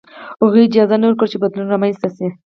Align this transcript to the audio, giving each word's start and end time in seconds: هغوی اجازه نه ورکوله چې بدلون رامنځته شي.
هغوی 0.41 0.63
اجازه 0.67 0.95
نه 1.01 1.05
ورکوله 1.07 1.29
چې 1.31 1.41
بدلون 1.43 1.67
رامنځته 1.69 2.07
شي. 2.15 2.27